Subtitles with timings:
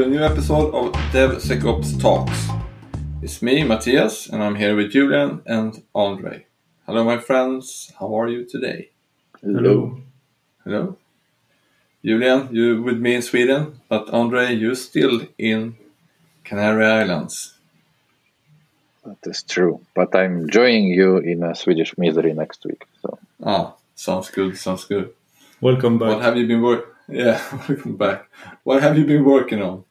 [0.00, 2.48] Welcome to a new episode of DevSecOps Talks.
[3.20, 6.46] It's me, Matthias, and I'm here with Julian and Andre.
[6.86, 7.92] Hello, my friends.
[8.00, 8.92] How are you today?
[9.42, 10.00] Hello.
[10.64, 10.96] Hello.
[12.02, 15.76] Julian, you with me in Sweden, but Andre, you're still in
[16.44, 17.58] Canary Islands.
[19.04, 19.82] That is true.
[19.94, 22.86] But I'm joining you in a Swedish misery next week.
[23.02, 24.56] So Ah, sounds good.
[24.56, 25.12] Sounds good.
[25.60, 26.08] Welcome back.
[26.08, 26.86] What have you been work?
[27.10, 28.30] Yeah, welcome back.
[28.62, 29.84] What have you been working on?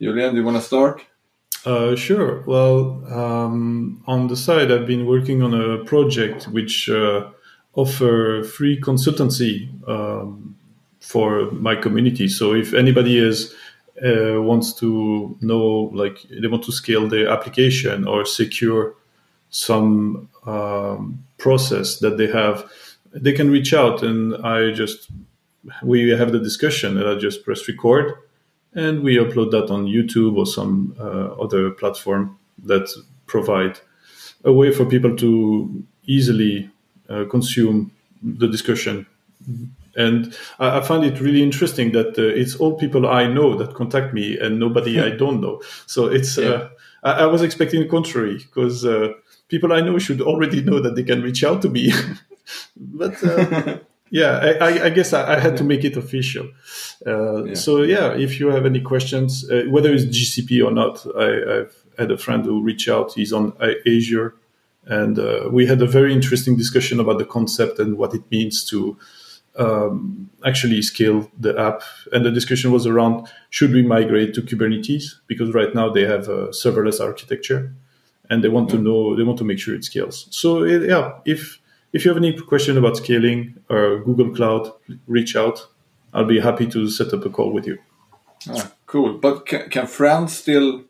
[0.00, 1.04] Julian, do you want to start?
[1.64, 2.42] Uh, sure.
[2.46, 7.30] Well, um, on the side, I've been working on a project which uh,
[7.74, 10.56] offer free consultancy um,
[11.00, 12.28] for my community.
[12.28, 13.54] So if anybody is
[14.04, 18.94] uh, wants to know, like they want to scale their application or secure
[19.50, 22.68] some um, process that they have,
[23.14, 25.08] they can reach out, and I just
[25.82, 28.14] we have the discussion, and I just press record
[28.74, 32.88] and we upload that on YouTube or some uh, other platform that
[33.26, 33.78] provide
[34.44, 36.70] a way for people to easily
[37.08, 39.06] uh, consume the discussion.
[39.96, 43.74] And I, I find it really interesting that uh, it's all people I know that
[43.74, 45.62] contact me and nobody I don't know.
[45.86, 46.68] So it's Yeah.
[47.02, 48.84] I, I was expecting the contrary because
[49.48, 51.92] people I know should already know that they can reach out to me.
[52.76, 53.78] but uh,
[54.14, 56.46] yeah, I, I, guess I, I had to make it official.
[57.04, 57.54] Uh, Yeah.
[57.54, 61.74] So yeah, if you have any questions, uh, whether it's GCP or not, I, I've
[61.98, 63.12] had a friend who reached out.
[63.12, 63.52] He's on
[63.84, 64.36] Azure,
[64.86, 68.64] and uh, we had a very interesting discussion about the concept and what it means
[68.70, 68.96] to
[69.56, 71.82] um, actually scale the app.
[72.12, 76.28] And the discussion was around should we migrate to Kubernetes because right now they have
[76.28, 77.74] a serverless architecture,
[78.30, 80.28] and they want to know they want to make sure it scales.
[80.30, 81.58] So it, yeah, if
[81.94, 84.70] if you have any question about scaling or Google Cloud,
[85.06, 85.66] reach out.
[86.12, 87.78] I'll be happy to set up a call with you.
[88.50, 89.14] Ah, cool.
[89.14, 90.84] But can, can friends still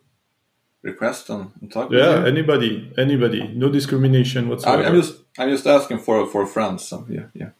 [0.82, 2.26] request and, and talk with Yeah, you?
[2.26, 4.82] anybody, anybody, no discrimination I'm, whatsoever.
[4.84, 6.84] I'm just I'm just asking for for friends.
[6.88, 7.50] So yeah, yeah.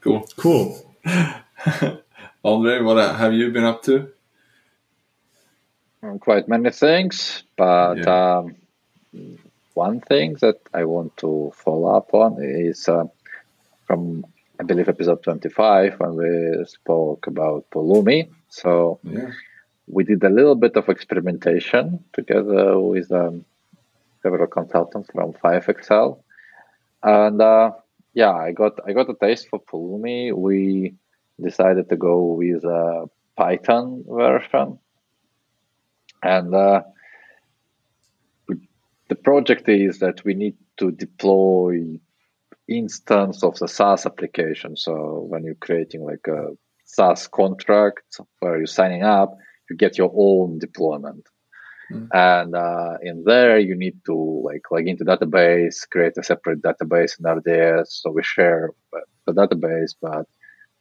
[0.00, 0.26] Cool.
[0.36, 0.94] cool.
[2.44, 4.08] Andre, what have you been up to?
[6.20, 8.38] quite many things, but Yeah.
[8.38, 8.56] um,
[9.86, 13.04] one thing that I want to follow up on is uh,
[13.86, 14.00] from
[14.60, 18.20] I believe episode 25 when we spoke about Pulumi.
[18.48, 19.30] So Yeah.
[19.96, 21.84] we did a little bit of experimentation
[22.18, 23.44] together with um,
[24.22, 26.08] several consultants from FivexL,
[27.02, 27.70] and uh,
[28.14, 30.18] yeah, I got I got a taste for Pulumi.
[30.46, 30.94] We
[31.48, 34.78] decided to go with a Python version,
[36.22, 36.82] and uh,
[39.10, 41.98] the project is that we need to deploy
[42.68, 44.76] instance of the SaaS application.
[44.76, 49.36] So when you're creating like a SaaS contract where you're signing up,
[49.68, 51.26] you get your own deployment.
[51.92, 52.08] Mm.
[52.14, 57.18] And uh, in there, you need to like log into database, create a separate database
[57.18, 58.00] in RDS.
[58.00, 58.70] So we share
[59.26, 60.26] the database, but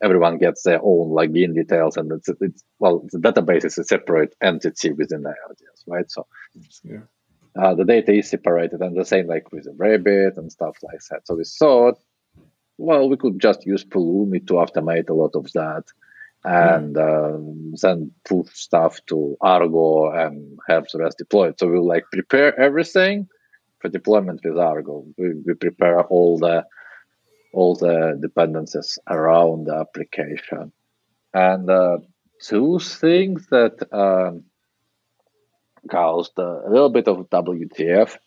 [0.04, 4.36] everyone gets their own login details, and it's, it's well, the database is a separate
[4.40, 6.10] entity within the RDS, right?
[6.12, 6.28] So
[6.84, 7.08] Yeah.
[7.58, 11.00] Uh, the data is separated, and the same like with the Rabbit and stuff like
[11.10, 11.26] that.
[11.26, 11.98] So we thought,
[12.78, 15.84] well, we could just use Pulumi to automate a lot of that,
[16.44, 21.60] and um, then push stuff to Argo and have the rest deployed.
[21.60, 23.28] So we'll like prepare everything
[23.80, 25.06] for deployment with Argo.
[25.18, 26.66] We, we prepare all the
[27.52, 30.72] all the dependencies around the application,
[31.34, 31.98] and uh,
[32.42, 33.76] two things that.
[33.92, 34.44] Um,
[35.90, 38.18] caused a little bit of WTF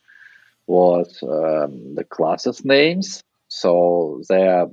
[0.66, 3.22] was um, the classes names.
[3.48, 4.68] So they are,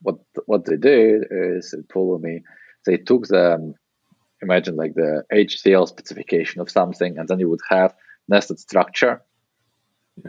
[0.00, 0.16] what
[0.46, 2.42] what they did is it told me
[2.86, 3.74] they took the um,
[4.40, 7.94] imagine like the HCL specification of something, and then you would have
[8.28, 9.22] nested structure.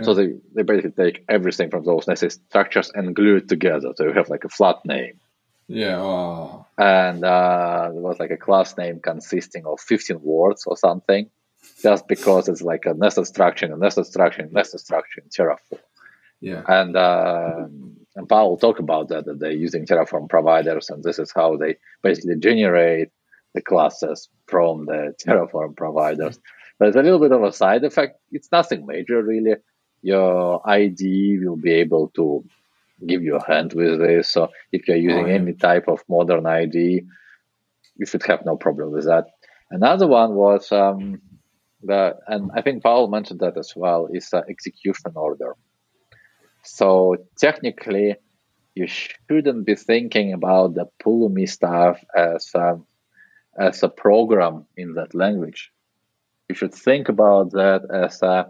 [0.01, 3.93] So they, they basically take everything from those nested structures and glue it together.
[3.95, 5.19] So you have like a flat name.
[5.67, 5.99] Yeah.
[5.99, 6.65] Oh.
[6.77, 11.29] And uh, there was like a class name consisting of 15 words or something,
[11.81, 15.79] just because it's like a nested structure, a nested structure, nested structure in Terraform.
[16.41, 16.63] Yeah.
[16.67, 17.67] And uh,
[18.15, 21.77] and Paul talked about that that they're using Terraform providers, and this is how they
[22.01, 23.09] basically generate
[23.53, 26.39] the classes from the Terraform providers.
[26.79, 28.19] There's a little bit of a side effect.
[28.31, 29.55] It's nothing major, really.
[30.01, 32.43] Your IDE will be able to
[33.07, 34.29] give you a hand with this.
[34.29, 35.35] So if you're using Oh, yeah.
[35.35, 37.05] any type of modern IDE,
[37.95, 39.27] you should have no problem with that.
[39.71, 41.21] Another one was um,
[41.83, 45.55] the, and I think Paul mentioned that as well, is an execution order.
[46.63, 48.15] So technically,
[48.75, 52.85] you shouldn't be thinking about the Pulumi stuff as um,
[53.59, 55.71] as a program in that language.
[56.49, 58.47] You should think about that as a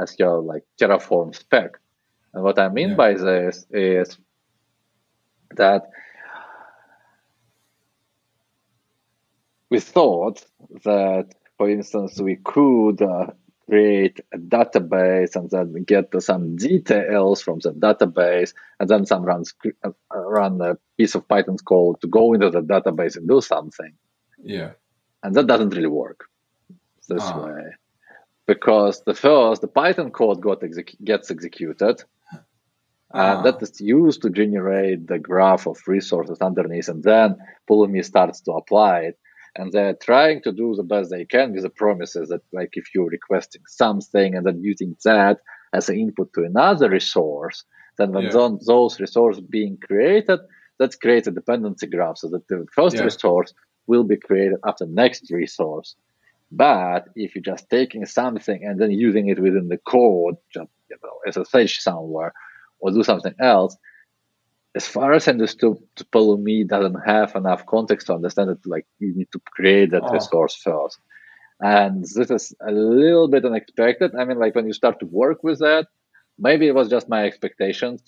[0.00, 1.78] as your like Terraform spec.
[2.34, 2.94] And what I mean Yeah.
[2.96, 4.18] by this is
[5.56, 5.82] that
[9.70, 10.44] we thought
[10.84, 13.26] that, for instance, we could uh,
[13.68, 19.44] create a database and then get some details from the database, and then some run
[19.84, 23.92] uh, run a piece of Python code to go into the database and do something,
[24.42, 24.70] Yeah.
[25.22, 26.20] and that doesn't really work
[27.10, 27.44] this Ah.
[27.44, 27.64] way
[28.46, 31.96] because the first the Python code got exec- gets executed.
[33.12, 33.42] And Ah.
[33.42, 37.28] that is used to generate the graph of resources underneath, and then
[37.68, 39.16] Pulumi starts to apply it.
[39.56, 42.86] And they're trying to do the best they can with the promises that, like, if
[42.94, 45.38] you're requesting something and then using that
[45.72, 47.64] as an input to another resource,
[47.98, 48.48] then when Yeah.
[48.64, 50.40] those, resources being created,
[50.78, 53.04] that creates a dependency graph so that the first Yeah.
[53.04, 53.52] resource
[53.86, 55.96] will be created after next resource.
[56.52, 60.96] But if you're just taking something and then using it within the code, just you
[61.02, 62.32] know, SSH somewhere,
[62.80, 63.76] or do something else,
[64.74, 65.76] as far as I understood,
[66.12, 70.12] Pulumi doesn't have enough context to understand that like you need to create that Oh.
[70.12, 70.98] resource first.
[71.60, 74.14] And this is a little bit unexpected.
[74.16, 75.86] I mean, like when you start to work with that,
[76.38, 78.02] maybe it was just my expectations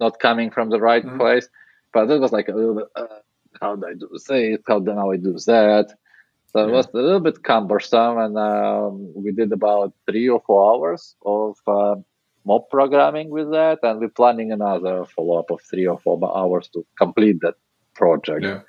[0.00, 1.18] not coming from the right Mhm.
[1.18, 1.48] place,
[1.92, 3.20] but it was like a little bit, uh,
[3.60, 4.26] how do I do this?
[4.66, 5.94] How do I do that?
[6.46, 10.60] So it was a little bit cumbersome, and um, we did about three or four
[10.74, 11.96] hours of uh,
[12.50, 16.66] mob programming with that, and we're planning another follow up of three or four hours
[16.74, 17.56] to complete that
[18.00, 18.44] project.
[18.44, 18.60] Yeah.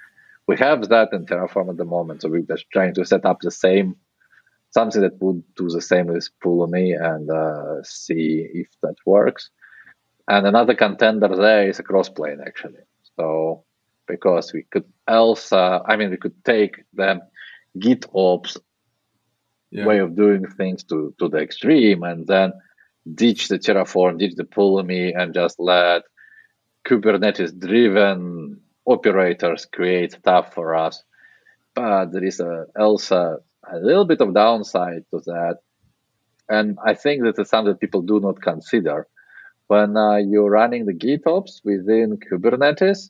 [0.49, 3.39] We have that in Terraform at the moment, so we're just trying to set up
[3.41, 3.89] the same
[4.71, 9.49] something that would do the same with Pulumi and uh, see if that works.
[10.27, 12.83] And another contender there is a crossplane actually.
[13.17, 13.65] So
[14.07, 17.21] because we could also, I mean, we could take the
[17.77, 18.57] GitOps
[19.71, 19.85] Yeah.
[19.89, 22.49] way of doing things to, to the extreme and then
[23.11, 26.03] ditch the Terraform, ditch the Pulumi, and just let
[26.85, 31.03] Kubernetes driven operators create stuff for us.
[31.75, 33.39] But there is a, also
[33.71, 35.59] a little bit of downside to that.
[36.49, 39.07] And I think that is something that people do not consider.
[39.67, 43.09] When uh, you're running the GitOps within Kubernetes,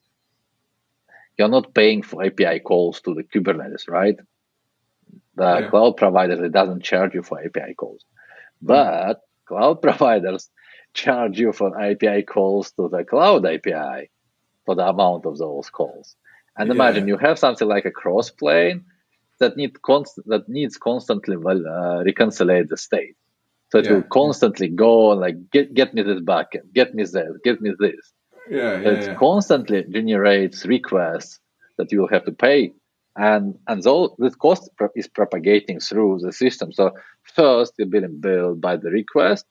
[1.37, 4.17] you're not paying for API calls to the Kubernetes, right?
[5.35, 5.69] The Yeah.
[5.69, 8.05] cloud provider doesn't charge you for API calls,
[8.61, 10.49] but cloud providers
[10.93, 14.09] charge you for API calls to the cloud API
[14.65, 16.15] for the amount of those calls.
[16.57, 16.77] And Yeah.
[16.77, 18.83] imagine you have something like a crossplane
[19.39, 23.15] that need const- that needs constantly well, uh, reconcile the state.
[23.71, 23.93] So it Yeah.
[23.95, 27.71] will constantly go and like get get me this bucket, get me this, get me
[27.79, 28.05] this
[28.49, 28.79] Yeah.
[28.81, 28.89] Yeah.
[28.93, 31.39] it constantly generates requests
[31.77, 32.73] that you will have to pay
[33.17, 36.91] and and so this cost pro- is propagating through the system so
[37.35, 39.45] first you're being billed by the request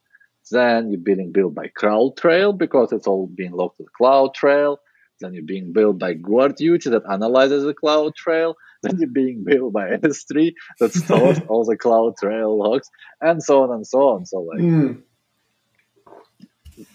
[0.50, 4.76] then you're being billed by CloudTrail because it's all being logged to the CloudTrail
[5.20, 9.90] then you're being billed by GuardDuty that analyzes the CloudTrail then you're being billed by
[9.90, 12.88] S3 that stores all the CloudTrail logs
[13.20, 15.02] and so on and so on so like Mm.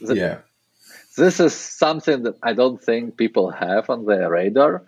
[0.01, 0.38] the- yeah.
[1.18, 4.84] this is something that I don't think people have on their radar.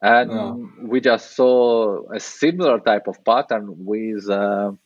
[0.00, 4.76] And we just saw a similar type of pattern with a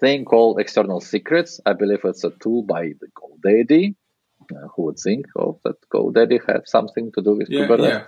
[0.00, 1.60] thing called external secrets.
[1.66, 3.94] I believe it's a tool by the GoDaddy.
[4.54, 7.66] Uh, who would think of that GoDaddy have something to do with Yeah.
[7.66, 7.88] Kubernetes?
[7.88, 8.06] Yeah.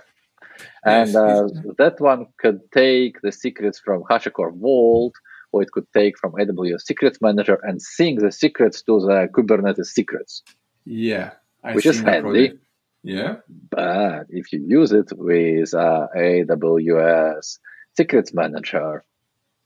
[0.85, 1.75] And Yes, uh, yes.
[1.77, 5.13] that one could take the secrets from HashiCorp Vault,
[5.51, 9.87] or it could take from AWS Secrets Manager and sync the secrets to the Kubernetes
[9.87, 10.41] secrets.
[10.85, 11.31] Yeah.
[11.63, 12.47] I Which is handy.
[12.49, 12.63] project.
[13.03, 13.37] Yeah.
[13.69, 17.59] But if you use it with uh, AWS
[17.97, 19.03] Secrets Manager,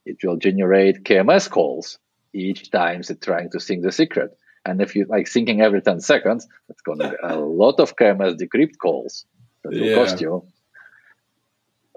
[0.05, 1.97] it will generate KMS calls
[2.33, 4.31] each time it's trying to sync the secret.
[4.65, 7.95] And if you like syncing every 10 seconds, that's going to be a lot of
[7.95, 9.25] KMS decrypt calls
[9.63, 9.95] that will Yeah.
[9.95, 10.45] cost you.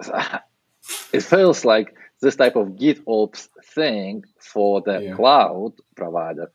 [1.13, 5.15] It feels like this type of GitOps thing for the Yeah.
[5.15, 6.51] cloud provider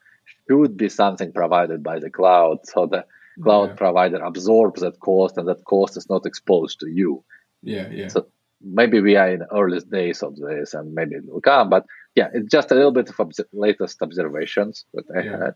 [0.48, 3.06] should be something provided by the cloud so the
[3.42, 3.75] cloud Yeah.
[3.75, 7.24] provider absorbs that cost and that cost is not exposed to you.
[7.63, 7.90] Yeah.
[7.92, 8.10] Yeah.
[8.10, 8.28] So
[8.62, 11.86] maybe we are in the earliest days of this and maybe it will come, but
[12.16, 15.38] yeah, it's just a little bit of obs- latest observations that I Yeah.
[15.46, 15.56] had.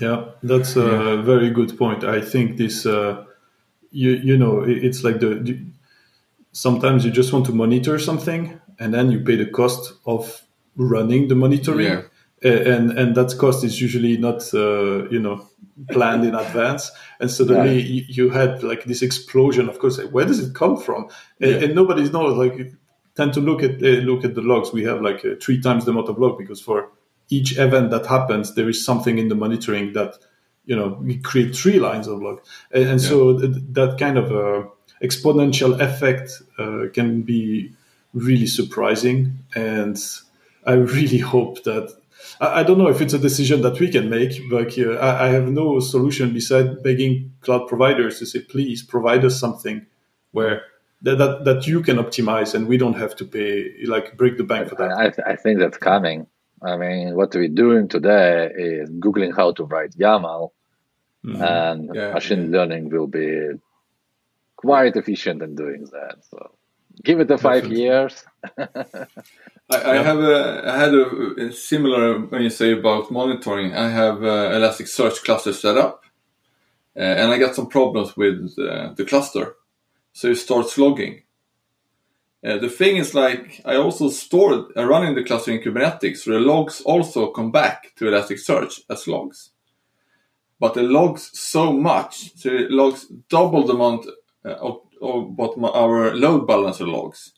[0.00, 2.02] Yeah, that's a very good point.
[2.04, 3.24] I think this, uh,
[3.92, 5.58] you you know, it's like the, the
[6.52, 10.42] sometimes you just want to monitor something, and then you pay the cost of
[10.76, 12.02] running the monitoring, Yeah.
[12.44, 15.46] And and that cost is usually not uh, you know
[15.90, 18.02] planned in advance and suddenly yeah.
[18.04, 21.08] you, you, had like this explosion of course where does it come from
[21.40, 21.56] and, yeah.
[21.58, 22.72] and nobody knows like
[23.16, 25.84] tend to look at uh, look at the logs we have like uh, three times
[25.84, 26.90] the amount of log because for
[27.28, 30.14] each event that happens there is something in the monitoring that
[30.66, 33.08] you know we create three lines of log and, and yeah.
[33.08, 34.68] so th- that kind of uh,
[35.02, 37.72] exponential effect uh, can be
[38.12, 39.98] really surprising and
[40.66, 41.92] i really hope that
[42.40, 45.28] I, don't know if it's a decision that we can make, but uh, I, I,
[45.28, 49.86] have no solution beside begging cloud providers to say, please provide us something
[50.32, 50.62] where
[51.02, 54.44] that, that, that you can optimize and we don't have to pay, like break the
[54.44, 55.20] bank for that.
[55.26, 56.26] I, I think that's coming.
[56.62, 60.50] I mean, what we're doing today is Googling how to write YAML,
[61.24, 61.42] mm-hmm.
[61.42, 62.58] and yeah, machine yeah.
[62.58, 63.50] learning will be
[64.56, 66.16] quite efficient in doing that.
[66.30, 66.52] So
[67.02, 67.82] give it a five Definitely.
[67.82, 68.24] years.
[68.58, 69.06] I,
[69.70, 73.74] I, have a, I had a, a, similar when you say about monitoring.
[73.74, 76.04] I have Elasticsearch cluster set up,
[76.96, 79.56] uh, and I got some problems with uh, the cluster,
[80.12, 81.22] so it starts logging.
[82.44, 86.32] Uh, the thing is, like, I also stored uh, running the cluster in Kubernetes, so
[86.32, 89.50] the logs also come back to Elasticsearch as logs.
[90.60, 94.06] But it logs so much, so it logs double the amount
[94.44, 97.32] uh, of, of what my, our load balancer logs.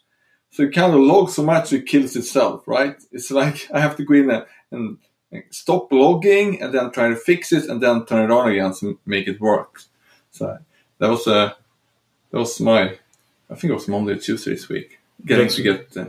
[0.50, 2.96] So it kind of logs so much it kills itself, right?
[3.12, 4.98] It's like I have to go in and, and,
[5.50, 8.98] stop logging and then try to fix it and then turn it on again to
[9.04, 9.82] make it work.
[10.30, 10.58] So
[10.98, 11.52] that was uh,
[12.30, 12.98] that was my
[13.50, 16.06] I think it was Monday or Tuesday this week getting to get uh,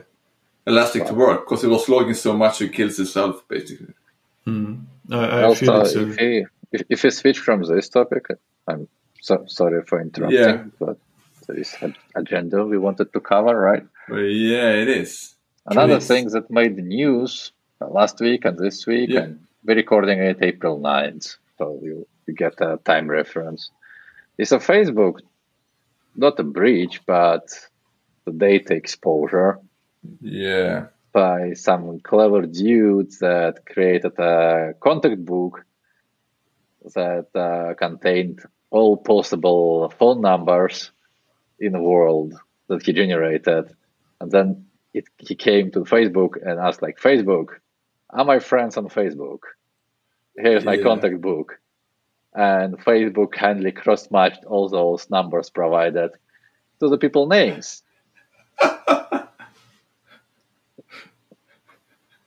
[0.66, 1.10] Elastic wow.
[1.10, 3.94] to work because it was logging so much it kills itself basically.
[4.46, 4.86] Mm.
[5.12, 8.28] I, I also, if, he, if, if you switch from this topic,
[8.68, 8.88] I'm
[9.22, 10.64] so, sorry for interrupting, yeah.
[10.80, 10.98] but
[11.48, 13.86] there is an agenda we wanted to cover, right?
[14.10, 15.36] Well, yeah, it is.
[15.66, 17.52] Another thing that made the news
[17.82, 19.22] uh, last week and this week, yeah.
[19.22, 23.72] and we're recording it April 9th, so you, you get a time reference.
[24.38, 25.20] It's a Facebook,
[26.16, 27.48] not a breach, but
[28.26, 29.60] the data exposure.
[30.22, 30.88] Yeah.
[31.12, 35.66] By some clever dudes that created a contact book
[36.94, 40.92] that uh, contained all possible phone numbers
[41.60, 42.34] in the world
[42.68, 43.76] that he generated
[44.20, 47.60] and then it, he came to Facebook and asked, like, Facebook,
[48.10, 49.40] are my friends on Facebook?
[50.36, 50.84] Here's my yeah.
[50.84, 51.60] contact book.
[52.34, 56.12] And Facebook kindly cross matched all those numbers provided
[56.80, 57.84] to the people names.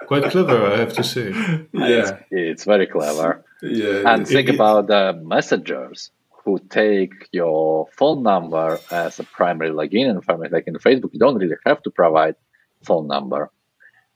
[0.06, 1.30] Quite clever, I have to say.
[1.72, 1.98] Yeah.
[2.00, 3.44] It's, it's very clever.
[3.62, 6.10] Yeah, and think it, about the messengers
[6.44, 10.52] who take your phone number as a primary login and information.
[10.52, 12.36] Like in Facebook, you don't really have to provide
[12.82, 13.50] phone number,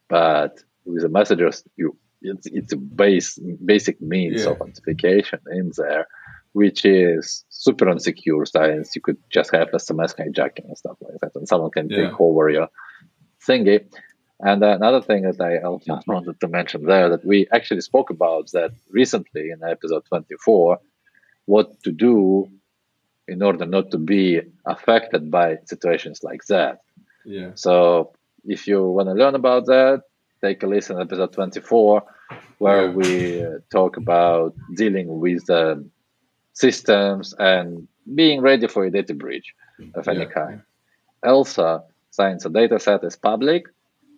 [0.09, 4.51] but with the messengers, you it's, it's a base basic means yeah.
[4.51, 6.07] of authentication in there,
[6.53, 8.47] which is super insecure.
[8.47, 12.09] Since you could just have SMS hijacking and stuff like that, and someone can yeah.
[12.09, 12.69] take over your
[13.47, 13.85] thingy.
[14.41, 18.51] And another thing that I also wanted to mention there that we actually spoke about
[18.53, 20.79] that recently in episode 24
[21.47, 22.49] what to do
[23.27, 26.81] in order not to be affected by situations like that.
[27.25, 27.53] Yeah.
[27.55, 28.13] So
[28.45, 30.03] if you want to learn about that,
[30.43, 32.03] take a listen episode 24
[32.59, 32.93] where yeah.
[32.93, 35.89] we uh, talk about dealing with the
[36.53, 39.55] systems and being ready for a data breach
[39.95, 40.27] of any yeah.
[40.27, 40.63] kind.
[41.25, 43.65] ELSA, since a data set is public,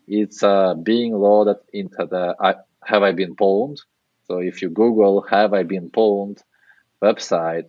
[0.09, 2.55] it's uh, being loaded into the uh,
[2.85, 3.79] have I been pwned.
[4.27, 6.43] So if you Google have I been pwned,
[7.03, 7.67] website,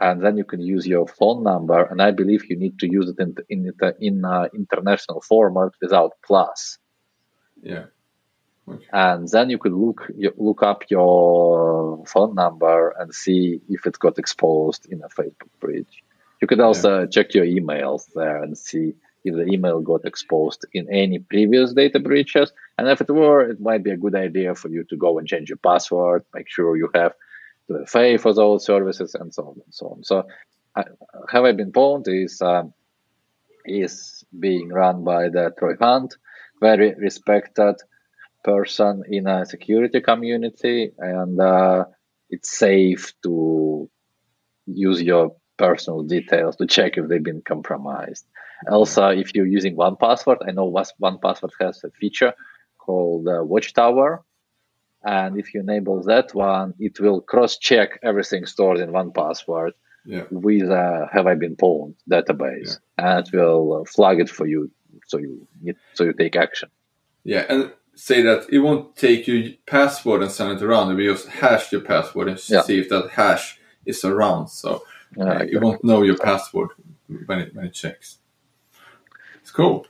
[0.00, 1.82] and then you can use your phone number.
[1.84, 6.12] And I believe you need to use it in in in uh, international format without
[6.24, 6.78] plus.
[7.62, 7.86] Yeah.
[8.68, 8.84] Okay.
[8.92, 14.18] And then you could look look up your phone number and see if it got
[14.18, 16.02] exposed in a Facebook breach.
[16.40, 17.06] You could also yeah.
[17.06, 18.94] check your emails there and see
[19.24, 22.52] if the email got exposed in any previous data breaches.
[22.76, 25.26] And if it were, it might be a good idea for you to go and
[25.26, 27.14] change your password, make sure you have
[27.92, 30.04] pay for those services and so on and so on.
[30.04, 30.26] So,
[30.74, 30.84] uh,
[31.30, 32.72] Have I Been Pwned is um,
[33.64, 36.16] is being run by the Troy Hunt,
[36.60, 37.76] very respected
[38.44, 41.84] person in a security community, and uh,
[42.30, 43.90] it's safe to
[44.66, 48.24] use your personal details to check if they've been compromised.
[48.70, 52.32] Also, if you're using 1Password, I know 1Password has a feature
[52.78, 54.24] called uh, Watchtower,
[55.04, 59.72] and if you enable that one, it will cross-check everything stored in 1Password
[60.04, 60.24] yeah.
[60.30, 63.18] with a "Have I been pwned" database, yeah.
[63.18, 64.70] and it will flag it for you,
[65.06, 65.46] so you
[65.94, 66.70] so you take action.
[67.24, 70.92] Yeah, and say that it won't take your password and send it around.
[70.92, 72.62] It will just hash your password and Yeah.
[72.62, 74.48] see if that hash is around.
[74.48, 74.84] So
[75.18, 75.52] uh, exactly.
[75.52, 76.70] it won't know your password
[77.26, 78.18] when it when it checks.
[79.42, 79.86] It's cool.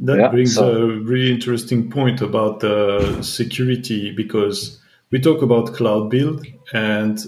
[0.00, 4.78] That Yeah, brings so- a really interesting point about uh, security because
[5.10, 7.18] we talk about cloud build and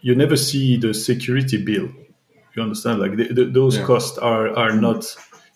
[0.00, 1.88] you never see the security bill.
[2.56, 2.98] You understand?
[2.98, 3.84] Like the, the, those Yeah.
[3.86, 5.04] costs are are not.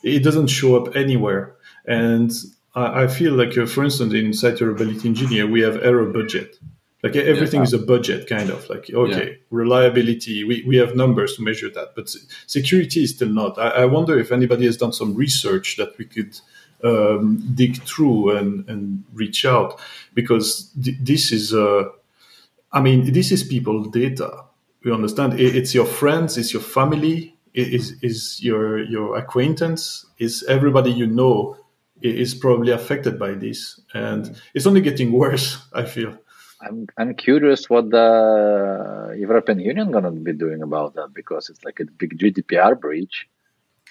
[0.04, 1.56] It doesn't show up anywhere.
[1.86, 2.30] And
[2.74, 6.56] I, I feel like, uh, for instance, in site reliability engineer, we have error budget.
[7.04, 10.42] Like everything is a budget, kind of like okay, reliability.
[10.42, 12.08] We, we have numbers to measure that, but
[12.46, 13.58] security is still not.
[13.58, 16.40] I, I wonder if anybody has done some research that we could
[16.82, 19.78] um, dig through and, and reach out
[20.14, 21.84] because th- this is uh,
[22.72, 24.44] I mean this is people data.
[24.82, 25.38] You understand?
[25.38, 30.90] It, it's your friends, it's your family, it is is your your acquaintance, is everybody
[30.90, 31.58] you know
[32.00, 35.58] is probably affected by this, and it's only getting worse.
[35.74, 36.16] I feel.
[36.64, 41.80] I'm I'm curious what the European Union gonna be doing about that because it's like
[41.80, 43.26] a big GDPR breach,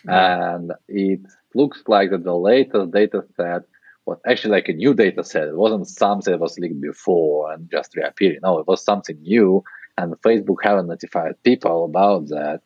[0.06, 1.22] and it
[1.56, 3.64] looks like that the latest data set
[4.06, 5.48] was actually like a new data set.
[5.48, 8.40] It wasn't something that was leaked before and just reappearing.
[8.44, 9.64] No, it was something new,
[9.98, 12.62] and Facebook haven't notified people about that.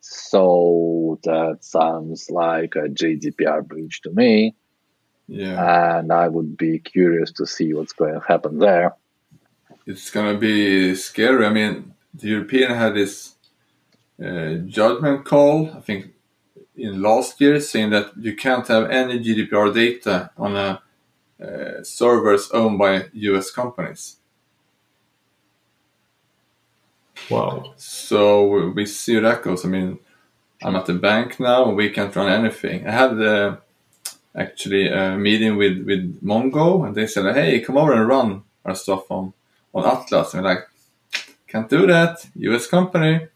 [0.00, 4.54] So that sounds like a GDPR breach to me,
[5.26, 8.94] Yeah, and I would be curious to see what's going to happen there.
[9.88, 11.46] It's gonna be scary.
[11.46, 13.34] I mean, the European had this
[14.22, 15.70] uh, judgment call.
[15.74, 16.12] I think
[16.76, 20.82] in last year saying that you can't have any GDPR data on a
[21.42, 24.16] uh, servers owned by US companies.
[27.30, 27.72] Wow.
[27.76, 29.64] So we see how that goes.
[29.64, 29.98] I mean,
[30.62, 32.86] I'm at the bank now and we can't run anything.
[32.86, 33.56] I had uh,
[34.34, 38.74] actually a meeting with, with Mongo and they said, hey, come over and run our
[38.74, 39.32] stuff on,
[39.74, 40.34] on Atlas.
[40.34, 40.68] And we're like,
[41.46, 42.26] can't do that.
[42.34, 43.26] US company.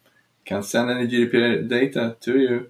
[0.45, 2.67] Can't send any GDPR data to you.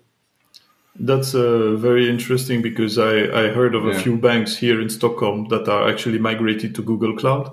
[0.95, 3.99] That's uh, very interesting because I, I heard of a Yeah.
[4.03, 7.51] few banks here in Stockholm that are actually migrated to Google Cloud.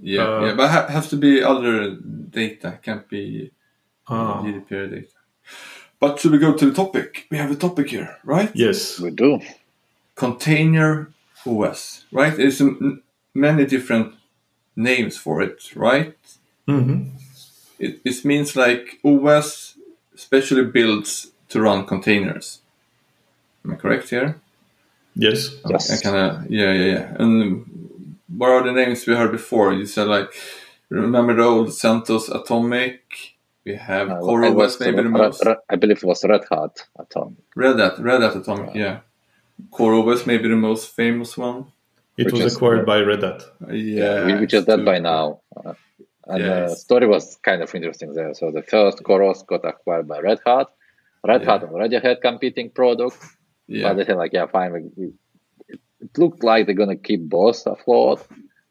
[0.00, 1.96] Yeah, Uh, yeah, but ha- has to be other
[2.30, 2.78] data.
[2.82, 3.50] Can't be
[4.08, 5.08] Ah, GDPR data.
[5.98, 7.26] But should we go to the topic?
[7.30, 8.50] We have a topic here, right?
[8.54, 9.00] yes.
[9.00, 9.40] We do.
[10.14, 11.12] container
[11.46, 12.36] OS, right?
[12.36, 13.02] There's m-
[13.34, 14.14] many different
[14.76, 16.14] names for it, right?
[16.66, 17.08] hmm
[17.78, 19.76] It, it means like OS
[20.14, 22.60] specially builds to run containers.
[23.64, 24.40] Am I correct here?
[25.14, 25.50] Yes.
[25.68, 25.90] Yes.
[25.90, 27.14] I kind of yeah, yeah, yeah.
[27.18, 27.64] And
[28.28, 29.72] what are the names we heard before?
[29.72, 30.30] You said like,
[30.88, 33.00] remember the old CentOS Atomic?
[33.64, 35.44] We have Uh, Core it maybe the most.
[35.44, 37.38] Red- I believe it was Red Hat Atomic.
[37.56, 39.00] Red Hat, Red Hat Atomic, yeah.
[39.70, 41.66] Core OS, maybe the most famous one.
[42.16, 43.42] It Which was is- acquired by Red Hat.
[43.70, 45.40] Yeah, we, we just dead by now.
[45.56, 45.74] Uh,
[46.26, 48.32] and Yeah, the story was kind of interesting there.
[48.34, 50.66] So the first CoreOS got acquired by Red Hat.
[51.26, 51.50] Red Yeah.
[51.58, 53.18] Hat already had competing product,
[53.68, 54.72] Yeah, but they said like, yeah, fine.
[54.72, 55.06] We, we,
[55.68, 58.26] it, it looked like they're gonna keep both afloat.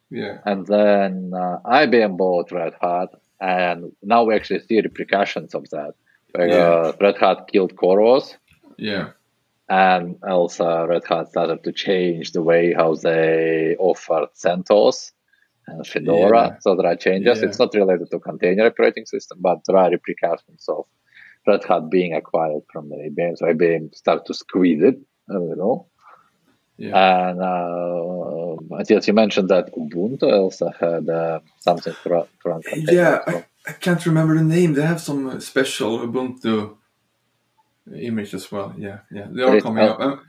[0.09, 3.09] yeah, And then uh, IBM bought Red Hat,
[3.41, 5.93] and now we actually see repercussions of that.
[6.31, 6.55] Where, Yeah.
[6.55, 8.35] uh, Red Hat killed CoreOS,
[8.77, 9.09] yeah,
[9.67, 15.11] and also Red Hat started to change the way how they offered CentOS
[15.67, 16.47] and Fedora.
[16.47, 16.59] Yeah.
[16.59, 17.39] So there are changes.
[17.39, 17.47] Yeah.
[17.47, 20.85] It's not related to container operating system, but there are repercussions of
[21.47, 23.37] Red Hat being acquired from the IBM.
[23.37, 24.99] So IBM started to squeeze it
[25.29, 25.89] a little.
[26.77, 27.29] yeah.
[27.29, 32.61] And uh, Matthias, you mentioned that Ubuntu also had uh, something from, run, to run
[32.61, 32.93] containers.
[32.95, 34.73] Yeah, I, I can't remember the name.
[34.73, 36.77] They have some uh, special Ubuntu
[37.93, 38.73] image as well.
[38.77, 39.99] Yeah, yeah, they are There is, coming uh, up.
[40.01, 40.21] Um,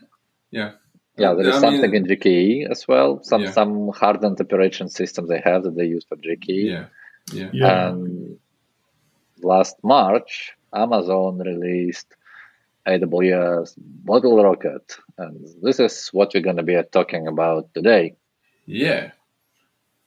[0.51, 0.71] yeah,
[1.19, 3.23] Yeah, there is I something mean, in GKE as well.
[3.23, 3.53] Some Yeah.
[3.53, 6.65] some hardened operation system they have that they use for GKE.
[6.75, 6.87] Yeah,
[7.33, 7.89] yeah, Yeah.
[7.89, 8.39] And
[9.43, 12.09] last March, Amazon released
[12.87, 18.15] AWS Bottlerocket, and this is what we're going to be talking about today.
[18.67, 19.11] yeah.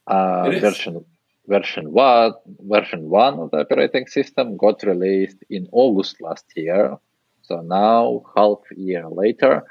[0.07, 1.05] Uh, version
[1.47, 2.33] version one
[2.73, 6.97] version one of the operating system got released in August last year.
[7.49, 9.63] So now, half a year later,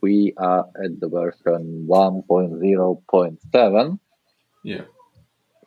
[0.00, 3.98] we are at the version 1.0.7,
[4.64, 4.80] Yeah,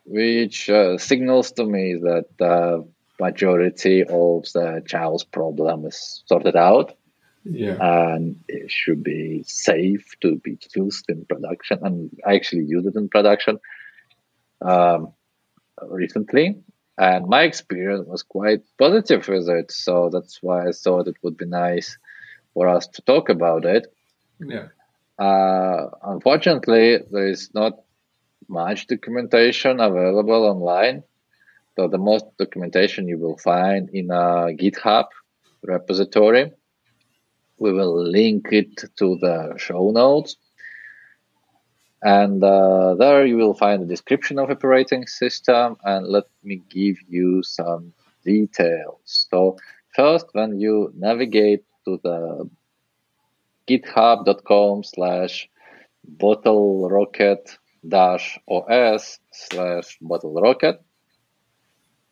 [0.04, 2.86] which uh, signals to me that the
[3.18, 6.98] majority of the child's problem is sorted out.
[7.46, 11.80] Yeah, and it should be safe to be used in production.
[11.82, 13.58] And I actually used it in production
[14.62, 15.14] um,
[15.82, 16.58] recently,
[16.98, 19.72] and my experience was quite positive with it.
[19.72, 21.98] So that's why I thought it would be nice
[22.54, 23.88] for us to talk about it.
[24.40, 24.68] yeah.
[25.20, 27.74] Uh, unfortunately, there is not
[28.48, 31.04] much documentation available online.
[31.76, 35.06] So the most documentation you will find in a GitHub
[35.64, 36.52] repository.
[37.60, 40.38] We will link it to the show notes.
[42.02, 45.78] And uh, there you will find a description of operating system.
[45.84, 49.26] And let me give you some details.
[49.30, 49.58] So
[49.96, 52.50] first, when you navigate to the
[53.68, 55.50] github.com slash
[56.18, 57.58] bottlerocket
[57.88, 60.80] dash os slash bottlerocket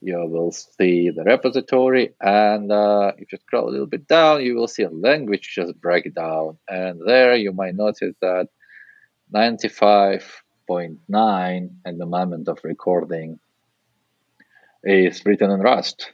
[0.02, 4.54] you will see the repository and uh, if you scroll a little bit down you
[4.56, 8.48] will see a language just breakdown and there you might notice that
[9.34, 13.40] 95.9 at the moment of recording
[14.84, 16.14] is written in rust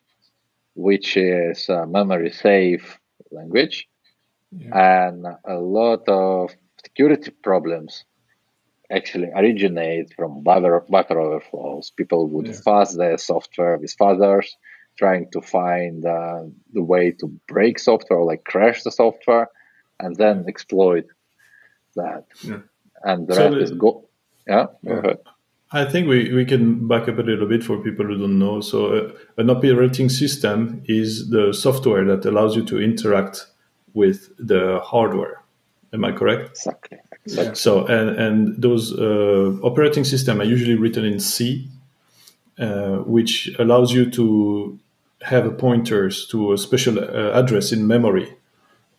[0.73, 2.99] which is a memory safe
[3.31, 3.87] language
[4.51, 5.05] yeah.
[5.05, 6.51] and a lot of
[6.83, 8.05] security problems
[8.91, 11.91] actually originate from buffer, buffer overflows.
[11.91, 12.59] People would yeah.
[12.63, 14.47] fuzz their software with fuzzers,
[14.97, 16.43] trying to find uh,
[16.73, 19.47] the way to break software, or like crash the software,
[19.99, 21.05] and then exploit
[21.95, 22.25] that.
[22.43, 22.59] Yeah.
[23.03, 24.07] And the so rest the, is go.
[24.47, 24.67] Yeah.
[25.73, 28.59] I think we, we can back up a little bit for people who don't know.
[28.59, 33.47] So, uh, an operating system is the software that allows you to interact
[33.93, 35.41] with the hardware.
[35.93, 36.49] Am I correct?
[36.51, 36.97] Exactly.
[37.25, 37.55] exactly.
[37.55, 41.69] So, and, and those uh, operating systems are usually written in C,
[42.59, 44.77] uh, which allows you to
[45.21, 48.35] have pointers to a special uh, address in memory.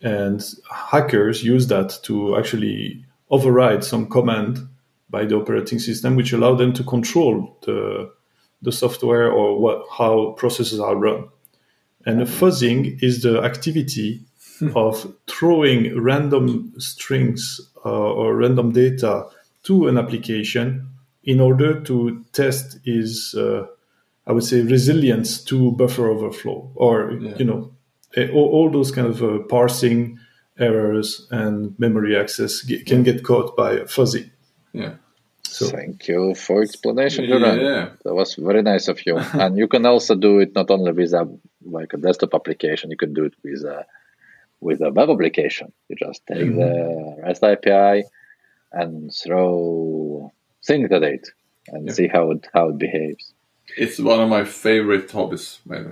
[0.01, 4.59] And hackers use that to actually override some command
[5.09, 8.11] by the operating system, which allow them to control the,
[8.61, 11.27] the software or what, how processes are run.
[12.05, 14.21] And the fuzzing is the activity
[14.75, 19.25] of throwing random strings uh, or random data
[19.63, 20.87] to an application
[21.23, 23.65] in order to test its, uh,
[24.27, 27.35] I would say, resilience to buffer overflow or, yeah.
[27.37, 27.71] you know,
[28.33, 30.19] all, all, those kind of uh, parsing
[30.57, 34.31] errors and memory access get, can get caught by fuzzy.
[34.71, 34.95] Yeah.
[35.43, 35.67] So.
[35.67, 37.59] Thank you for explanation, Julian.
[37.59, 37.89] Yeah.
[38.03, 39.17] That was very nice of you.
[39.33, 41.29] and you can also do it not only with a
[41.63, 43.85] like a desktop application, you can do it with a
[44.59, 45.71] with a web application.
[45.89, 46.59] You just take mm-hmm.
[46.59, 48.05] the REST API
[48.71, 50.31] and throw
[50.65, 51.27] things at it
[51.67, 51.93] and yeah.
[51.93, 53.33] see how it how it behaves.
[53.77, 55.91] It's one of my favorite hobbies, maybe.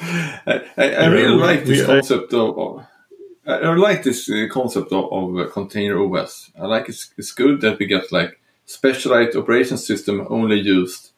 [0.00, 2.86] I, I, I really like this concept of, of
[3.48, 6.50] I like this uh, concept of, of container OS.
[6.60, 11.10] I like it's, it's good that we get like specialized operation system only used